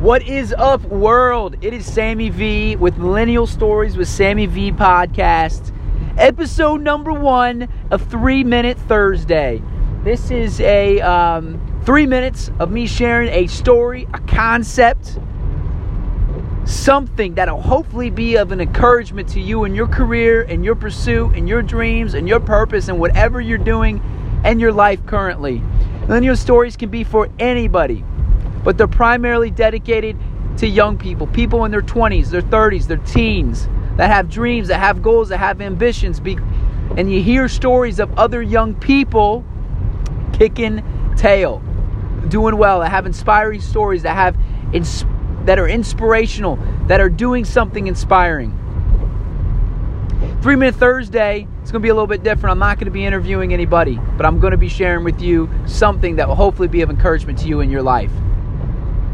What 0.00 0.22
is 0.22 0.54
up, 0.56 0.82
world? 0.84 1.56
It 1.60 1.74
is 1.74 1.84
Sammy 1.84 2.30
V 2.30 2.74
with 2.76 2.96
Millennial 2.96 3.46
Stories 3.46 3.98
with 3.98 4.08
Sammy 4.08 4.46
V 4.46 4.72
podcast, 4.72 5.76
episode 6.16 6.80
number 6.80 7.12
one 7.12 7.68
of 7.90 8.08
Three 8.10 8.42
Minute 8.42 8.78
Thursday. 8.78 9.62
This 10.02 10.30
is 10.30 10.58
a 10.62 11.02
um, 11.02 11.82
three 11.84 12.06
minutes 12.06 12.50
of 12.58 12.70
me 12.70 12.86
sharing 12.86 13.28
a 13.28 13.46
story, 13.46 14.08
a 14.14 14.20
concept, 14.20 15.18
something 16.64 17.34
that'll 17.34 17.60
hopefully 17.60 18.08
be 18.08 18.36
of 18.36 18.52
an 18.52 18.62
encouragement 18.62 19.28
to 19.28 19.40
you 19.40 19.64
in 19.64 19.74
your 19.74 19.86
career, 19.86 20.40
in 20.40 20.64
your 20.64 20.76
pursuit, 20.76 21.36
in 21.36 21.46
your 21.46 21.60
dreams, 21.60 22.14
in 22.14 22.26
your 22.26 22.40
purpose, 22.40 22.88
and 22.88 22.98
whatever 22.98 23.38
you're 23.38 23.58
doing 23.58 24.02
in 24.46 24.60
your 24.60 24.72
life 24.72 25.04
currently. 25.04 25.62
Millennial 26.08 26.36
Stories 26.36 26.74
can 26.74 26.88
be 26.88 27.04
for 27.04 27.28
anybody 27.38 28.02
but 28.64 28.76
they're 28.76 28.88
primarily 28.88 29.50
dedicated 29.50 30.16
to 30.58 30.66
young 30.66 30.98
people, 30.98 31.26
people 31.26 31.64
in 31.64 31.70
their 31.70 31.82
20s, 31.82 32.28
their 32.28 32.42
30s, 32.42 32.86
their 32.86 32.98
teens 32.98 33.68
that 33.96 34.10
have 34.10 34.28
dreams, 34.28 34.68
that 34.68 34.78
have 34.78 35.02
goals, 35.02 35.28
that 35.30 35.38
have 35.38 35.60
ambitions. 35.60 36.20
And 36.96 37.12
you 37.12 37.22
hear 37.22 37.48
stories 37.48 38.00
of 38.00 38.18
other 38.18 38.42
young 38.42 38.74
people 38.74 39.44
kicking 40.32 40.82
tail, 41.16 41.62
doing 42.28 42.56
well, 42.56 42.80
that 42.80 42.90
have 42.90 43.06
inspiring 43.06 43.60
stories, 43.60 44.02
that 44.02 44.14
have 44.14 44.36
ins- 44.72 45.04
that 45.44 45.58
are 45.58 45.68
inspirational, 45.68 46.58
that 46.86 47.00
are 47.00 47.08
doing 47.08 47.44
something 47.44 47.86
inspiring. 47.86 48.56
Three 50.42 50.56
Minute 50.56 50.74
Thursday, 50.74 51.46
it's 51.60 51.70
going 51.70 51.80
to 51.80 51.86
be 51.86 51.90
a 51.90 51.94
little 51.94 52.06
bit 52.06 52.22
different. 52.22 52.52
I'm 52.52 52.58
not 52.58 52.76
going 52.76 52.86
to 52.86 52.90
be 52.90 53.04
interviewing 53.04 53.52
anybody, 53.52 53.98
but 54.16 54.24
I'm 54.26 54.38
going 54.38 54.52
to 54.52 54.58
be 54.58 54.68
sharing 54.68 55.04
with 55.04 55.20
you 55.20 55.50
something 55.66 56.16
that 56.16 56.28
will 56.28 56.34
hopefully 56.34 56.68
be 56.68 56.80
of 56.82 56.90
encouragement 56.90 57.38
to 57.40 57.48
you 57.48 57.60
in 57.60 57.70
your 57.70 57.82
life. 57.82 58.10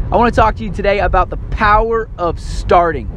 I 0.09 0.15
want 0.15 0.33
to 0.33 0.39
talk 0.39 0.55
to 0.55 0.63
you 0.63 0.71
today 0.71 0.99
about 0.99 1.29
the 1.29 1.35
power 1.51 2.09
of 2.17 2.39
starting. 2.39 3.11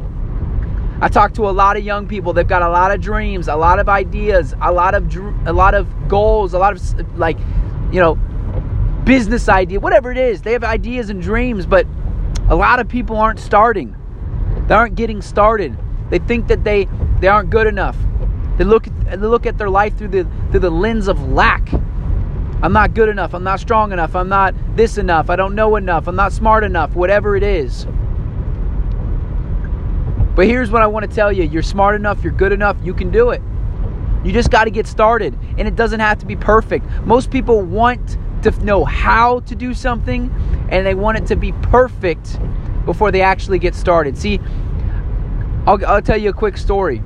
I 0.99 1.07
talk 1.07 1.33
to 1.35 1.49
a 1.49 1.51
lot 1.51 1.77
of 1.77 1.85
young 1.85 2.05
people. 2.05 2.33
They've 2.33 2.45
got 2.45 2.61
a 2.61 2.69
lot 2.69 2.91
of 2.91 2.99
dreams, 2.99 3.47
a 3.47 3.55
lot 3.55 3.79
of 3.79 3.87
ideas, 3.87 4.53
a 4.61 4.73
lot 4.73 4.93
of 4.93 5.15
a 5.47 5.53
lot 5.53 5.73
of 5.73 5.87
goals, 6.09 6.53
a 6.53 6.59
lot 6.59 6.73
of 6.73 7.17
like, 7.17 7.37
you 7.93 8.01
know, 8.01 8.15
business 9.05 9.47
idea, 9.47 9.79
whatever 9.79 10.11
it 10.11 10.17
is. 10.17 10.41
They 10.41 10.51
have 10.51 10.65
ideas 10.65 11.09
and 11.09 11.21
dreams, 11.21 11.65
but 11.65 11.87
a 12.49 12.55
lot 12.57 12.81
of 12.81 12.89
people 12.89 13.15
aren't 13.15 13.39
starting. 13.39 13.95
They 14.67 14.75
aren't 14.75 14.95
getting 14.95 15.21
started. 15.21 15.77
They 16.09 16.19
think 16.19 16.49
that 16.49 16.65
they 16.65 16.89
they 17.21 17.29
aren't 17.29 17.51
good 17.51 17.67
enough. 17.67 17.95
They 18.57 18.65
look 18.65 18.87
they 19.05 19.15
look 19.15 19.45
at 19.45 19.57
their 19.57 19.69
life 19.69 19.97
through 19.97 20.09
the 20.09 20.27
through 20.51 20.59
the 20.59 20.69
lens 20.69 21.07
of 21.07 21.31
lack. 21.31 21.71
I'm 22.63 22.73
not 22.73 22.93
good 22.93 23.09
enough. 23.09 23.33
I'm 23.33 23.43
not 23.43 23.59
strong 23.59 23.91
enough. 23.91 24.15
I'm 24.15 24.29
not 24.29 24.53
this 24.75 24.97
enough. 24.97 25.29
I 25.29 25.35
don't 25.35 25.55
know 25.55 25.75
enough. 25.77 26.07
I'm 26.07 26.15
not 26.15 26.31
smart 26.31 26.63
enough. 26.63 26.95
Whatever 26.95 27.35
it 27.35 27.43
is. 27.43 27.87
But 30.35 30.45
here's 30.45 30.69
what 30.71 30.81
I 30.81 30.87
want 30.87 31.09
to 31.09 31.13
tell 31.13 31.31
you 31.31 31.43
you're 31.43 31.63
smart 31.63 31.95
enough. 31.95 32.23
You're 32.23 32.33
good 32.33 32.51
enough. 32.51 32.77
You 32.83 32.93
can 32.93 33.11
do 33.11 33.31
it. 33.31 33.41
You 34.23 34.31
just 34.31 34.51
got 34.51 34.65
to 34.65 34.71
get 34.71 34.85
started. 34.85 35.37
And 35.57 35.67
it 35.67 35.75
doesn't 35.75 35.99
have 35.99 36.19
to 36.19 36.25
be 36.25 36.35
perfect. 36.35 36.85
Most 37.03 37.31
people 37.31 37.61
want 37.61 38.17
to 38.43 38.51
know 38.63 38.85
how 38.85 39.39
to 39.41 39.55
do 39.55 39.73
something 39.73 40.33
and 40.69 40.85
they 40.85 40.95
want 40.95 41.17
it 41.17 41.25
to 41.27 41.35
be 41.35 41.51
perfect 41.51 42.39
before 42.85 43.11
they 43.11 43.21
actually 43.21 43.59
get 43.59 43.75
started. 43.75 44.17
See, 44.17 44.39
I'll, 45.67 45.83
I'll 45.85 46.01
tell 46.01 46.17
you 46.17 46.29
a 46.29 46.33
quick 46.33 46.57
story. 46.57 47.03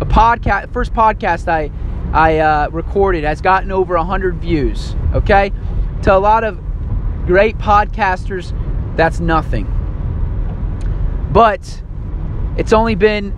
A 0.00 0.06
podcast, 0.06 0.72
first 0.72 0.92
podcast 0.92 1.48
I 1.48 1.70
I 2.12 2.38
uh, 2.38 2.68
recorded 2.70 3.24
has 3.24 3.40
gotten 3.40 3.72
over 3.72 3.96
100 3.96 4.36
views. 4.36 4.94
Okay? 5.14 5.52
To 6.02 6.14
a 6.14 6.18
lot 6.18 6.44
of 6.44 6.58
great 7.26 7.58
podcasters, 7.58 8.52
that's 8.96 9.20
nothing. 9.20 9.72
But 11.32 11.82
it's 12.56 12.72
only 12.72 12.94
been 12.94 13.32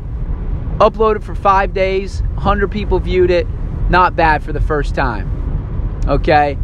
uploaded 0.79 1.23
for 1.23 1.35
five 1.35 1.75
days, 1.75 2.23
100 2.23 2.71
people 2.71 3.01
viewed 3.01 3.31
it. 3.31 3.47
Not 3.91 4.15
bad 4.15 4.43
for 4.43 4.53
the 4.53 4.61
first 4.61 4.95
time. 4.95 6.05
Okay? 6.07 6.55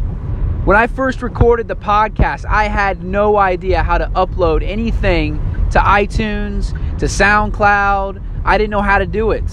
When 0.63 0.77
I 0.77 0.87
first 0.87 1.21
recorded 1.21 1.67
the 1.67 1.75
podcast, 1.75 2.45
I 2.45 2.67
had 2.67 3.03
no 3.03 3.37
idea 3.37 3.83
how 3.83 3.97
to 3.97 4.07
upload 4.07 4.63
anything 4.63 5.37
to 5.71 5.79
iTunes, 5.79 6.71
to 6.99 7.05
SoundCloud. 7.05 8.21
I 8.45 8.57
didn't 8.57 8.71
know 8.71 8.81
how 8.81 8.99
to 8.99 9.05
do 9.05 9.31
it. 9.31 9.43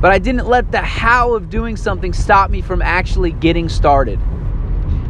But 0.00 0.12
I 0.12 0.18
didn't 0.18 0.46
let 0.46 0.70
the 0.72 0.82
how 0.82 1.34
of 1.34 1.48
doing 1.48 1.76
something 1.76 2.12
stop 2.12 2.50
me 2.50 2.60
from 2.60 2.82
actually 2.82 3.32
getting 3.32 3.68
started. 3.68 4.20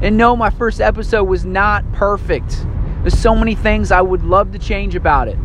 And 0.03 0.17
no, 0.17 0.37
my 0.37 0.51
first 0.51 0.81
episode 0.81 1.25
was 1.25 1.45
not 1.45 1.91
perfect. 1.93 2.65
There's 3.01 3.19
so 3.19 3.35
many 3.35 3.55
things 3.55 3.91
I 3.91 4.01
would 4.01 4.25
love 4.25 4.53
to 4.53 4.59
change 4.59 4.95
about 4.95 5.29
it. 5.29 5.37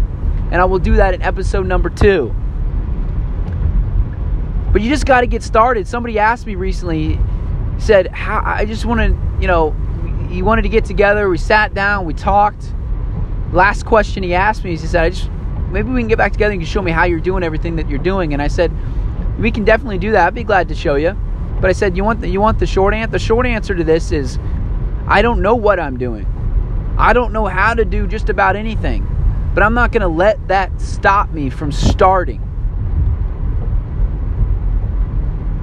And 0.51 0.56
I 0.56 0.66
will 0.66 0.80
do 0.80 0.96
that 0.97 1.13
in 1.13 1.22
episode 1.22 1.66
number 1.66 1.90
two. 1.90 2.35
But 4.72 4.81
you 4.81 4.90
just 4.90 5.06
got 5.06 5.22
to 5.22 5.28
get 5.28 5.44
started. 5.44 5.88
Somebody 5.88 6.19
asked 6.19 6.46
me 6.46 6.56
recently, 6.56 7.19
said, 7.78 8.07
how, 8.07 8.41
I 8.46 8.66
just 8.66 8.85
want 8.85 9.00
to, 9.00 9.41
you 9.41 9.47
know, 9.47 9.72
he 10.30 10.41
wanted 10.41 10.62
to 10.63 10.69
get 10.69 10.85
together. 10.85 11.30
We 11.30 11.38
sat 11.38 11.74
down, 11.74 12.06
we 12.06 12.13
talked. 12.13 12.74
Last 13.51 13.85
question 13.85 14.24
he 14.24 14.34
asked 14.34 14.63
me, 14.63 14.72
he 14.72 14.78
said, 14.78 15.03
I 15.03 15.09
just, 15.09 15.30
maybe 15.72 15.90
we 15.90 16.00
can 16.01 16.07
get 16.07 16.18
back 16.18 16.31
together 16.31 16.53
and 16.53 16.62
you 16.62 16.66
can 16.66 16.72
show 16.72 16.81
me 16.81 16.91
how 16.91 17.03
you're 17.06 17.19
doing 17.19 17.44
everything 17.44 17.75
that 17.78 17.90
you're 17.90 18.00
doing. 18.00 18.34
And 18.34 18.41
I 18.41 18.47
said, 18.47 18.72
we 19.41 19.52
can 19.52 19.66
definitely 19.66 19.97
do 19.97 20.12
that. 20.12 20.28
I'd 20.28 20.35
be 20.35 20.44
glad 20.44 20.69
to 20.69 20.75
show 20.75 20.96
you. 20.96 21.18
But 21.59 21.69
I 21.69 21.74
said, 21.74 21.97
you 21.97 22.03
want 22.03 22.22
the, 22.22 22.29
you 22.29 22.40
want 22.40 22.59
the 22.59 22.66
short 22.66 22.94
answer? 22.94 23.12
The 23.12 23.19
short 23.19 23.46
answer 23.46 23.75
to 23.75 23.84
this 23.84 24.12
is, 24.12 24.40
I 25.07 25.22
don't 25.22 25.41
know 25.41 25.56
what 25.56 25.79
I'm 25.79 25.97
doing. 25.97 26.25
I 26.97 27.13
don't 27.13 27.34
know 27.34 27.46
how 27.46 27.74
to 27.74 27.85
do 27.85 28.07
just 28.07 28.30
about 28.30 28.56
anything. 28.56 29.07
But 29.53 29.63
I'm 29.63 29.74
not 29.74 29.91
going 29.91 30.01
to 30.01 30.07
let 30.07 30.47
that 30.47 30.80
stop 30.80 31.31
me 31.31 31.50
from 31.50 31.72
starting. 31.72 32.41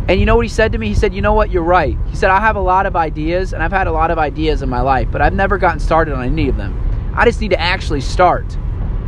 And 0.08 0.18
you 0.18 0.26
know 0.26 0.36
what 0.36 0.44
he 0.44 0.48
said 0.48 0.72
to 0.72 0.78
me? 0.78 0.88
He 0.88 0.94
said, 0.94 1.14
You 1.14 1.20
know 1.20 1.34
what? 1.34 1.50
You're 1.50 1.62
right. 1.62 1.96
He 2.08 2.16
said, 2.16 2.30
I 2.30 2.40
have 2.40 2.56
a 2.56 2.60
lot 2.60 2.86
of 2.86 2.96
ideas, 2.96 3.52
and 3.52 3.62
I've 3.62 3.72
had 3.72 3.86
a 3.86 3.92
lot 3.92 4.10
of 4.10 4.18
ideas 4.18 4.62
in 4.62 4.68
my 4.68 4.80
life, 4.80 5.08
but 5.10 5.20
I've 5.20 5.34
never 5.34 5.58
gotten 5.58 5.80
started 5.80 6.14
on 6.14 6.24
any 6.24 6.48
of 6.48 6.56
them. 6.56 7.12
I 7.14 7.24
just 7.26 7.40
need 7.40 7.50
to 7.50 7.60
actually 7.60 8.00
start. 8.00 8.56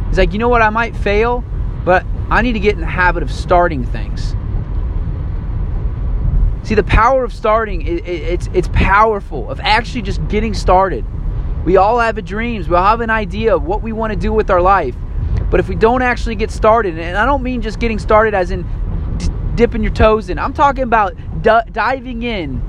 He's 0.09 0.19
like, 0.19 0.33
You 0.33 0.39
know 0.39 0.49
what? 0.49 0.61
I 0.61 0.71
might 0.71 0.95
fail, 0.95 1.43
but 1.85 2.05
I 2.29 2.43
need 2.43 2.53
to 2.53 2.61
get 2.61 2.75
in 2.75 2.81
the 2.81 2.87
habit 2.87 3.23
of 3.23 3.33
starting 3.33 3.85
things. 3.85 4.35
See, 6.71 6.77
the 6.77 6.85
power 6.85 7.25
of 7.25 7.33
starting, 7.33 7.83
it, 7.83 8.07
it, 8.07 8.07
it's, 8.07 8.49
it's 8.55 8.69
powerful, 8.73 9.51
of 9.51 9.59
actually 9.59 10.03
just 10.03 10.25
getting 10.29 10.55
started. 10.55 11.05
We 11.65 11.77
all 11.79 11.99
have 11.99 12.17
a 12.17 12.23
dreams. 12.23 12.69
We 12.69 12.77
all 12.77 12.85
have 12.85 13.01
an 13.01 13.11
idea 13.11 13.57
of 13.57 13.65
what 13.65 13.83
we 13.83 13.91
want 13.91 14.13
to 14.13 14.17
do 14.17 14.33
with 14.33 14.51
our 14.51 14.63
life. 14.63 14.95
But 15.51 15.59
if 15.59 15.69
we 15.69 15.75
don't 15.75 16.01
actually 16.01 16.37
get 16.37 16.53
started, 16.53 16.97
and 16.97 17.19
I 17.19 17.27
don't 17.27 17.43
mean 17.43 17.61
just 17.61 17.81
getting 17.81 17.99
started 17.99 18.35
as 18.35 18.53
in 18.53 18.63
d- 19.17 19.27
dipping 19.57 19.83
your 19.83 19.93
toes 19.93 20.31
in. 20.31 20.39
I'm 20.39 20.53
talking 20.53 20.85
about 20.85 21.17
d- 21.43 21.73
diving 21.73 22.23
in 22.23 22.63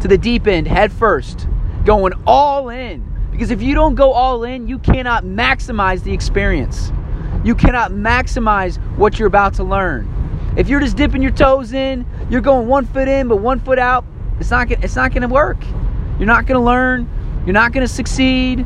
to 0.00 0.08
the 0.08 0.16
deep 0.16 0.46
end 0.46 0.66
head 0.66 0.90
first, 0.90 1.46
going 1.84 2.14
all 2.26 2.70
in. 2.70 3.04
Because 3.30 3.50
if 3.50 3.60
you 3.60 3.74
don't 3.74 3.96
go 3.96 4.12
all 4.12 4.44
in, 4.44 4.66
you 4.66 4.78
cannot 4.78 5.24
maximize 5.24 6.04
the 6.04 6.12
experience. 6.14 6.90
You 7.44 7.54
cannot 7.54 7.90
maximize 7.90 8.78
what 8.96 9.18
you're 9.18 9.28
about 9.28 9.52
to 9.56 9.62
learn. 9.62 10.13
If 10.56 10.68
you're 10.68 10.80
just 10.80 10.96
dipping 10.96 11.22
your 11.22 11.32
toes 11.32 11.72
in, 11.72 12.06
you're 12.30 12.40
going 12.40 12.68
one 12.68 12.86
foot 12.86 13.08
in 13.08 13.28
but 13.28 13.36
one 13.36 13.60
foot 13.60 13.78
out, 13.78 14.04
it's 14.38 14.50
not 14.50 14.70
it's 14.70 14.96
not 14.96 15.12
going 15.12 15.22
to 15.22 15.28
work. 15.28 15.58
You're 16.18 16.26
not 16.26 16.46
going 16.46 16.58
to 16.58 16.64
learn. 16.64 17.08
You're 17.44 17.54
not 17.54 17.72
going 17.72 17.86
to 17.86 17.92
succeed. 17.92 18.60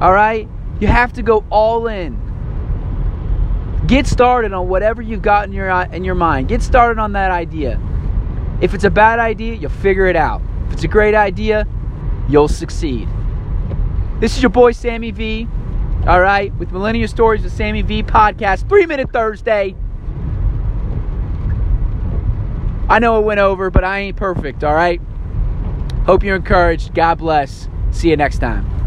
All 0.00 0.12
right? 0.12 0.48
You 0.80 0.88
have 0.88 1.12
to 1.14 1.22
go 1.22 1.44
all 1.48 1.86
in. 1.86 2.18
Get 3.86 4.06
started 4.06 4.52
on 4.52 4.68
whatever 4.68 5.02
you've 5.02 5.22
got 5.22 5.44
in 5.44 5.52
your 5.52 5.68
in 5.68 6.04
your 6.04 6.14
mind. 6.14 6.48
Get 6.48 6.62
started 6.62 7.00
on 7.00 7.12
that 7.12 7.30
idea. 7.30 7.80
If 8.60 8.74
it's 8.74 8.84
a 8.84 8.90
bad 8.90 9.18
idea, 9.18 9.54
you'll 9.54 9.70
figure 9.70 10.06
it 10.06 10.16
out. 10.16 10.42
If 10.66 10.74
it's 10.74 10.84
a 10.84 10.88
great 10.88 11.14
idea, 11.14 11.66
you'll 12.28 12.48
succeed. 12.48 13.08
This 14.20 14.36
is 14.36 14.42
your 14.42 14.50
boy 14.50 14.72
Sammy 14.72 15.10
V. 15.10 15.48
All 16.06 16.20
right, 16.20 16.52
with 16.54 16.72
Millennial 16.72 17.06
Stories 17.06 17.42
with 17.42 17.52
Sammy 17.52 17.82
V 17.82 18.02
podcast, 18.02 18.68
three 18.68 18.86
minute 18.86 19.12
Thursday. 19.12 19.76
I 22.88 22.98
know 22.98 23.18
it 23.18 23.24
went 23.24 23.40
over, 23.40 23.70
but 23.70 23.84
I 23.84 24.00
ain't 24.00 24.16
perfect, 24.16 24.64
all 24.64 24.74
right? 24.74 25.00
Hope 26.06 26.22
you're 26.24 26.36
encouraged. 26.36 26.94
God 26.94 27.18
bless. 27.18 27.68
See 27.90 28.10
you 28.10 28.16
next 28.16 28.38
time. 28.38 28.81